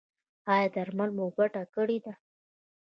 ایا 0.53 0.67
درمل 0.75 1.09
مو 1.17 1.25
ګټه 1.37 1.63
کړې 1.73 1.97
ده؟ 2.03 2.13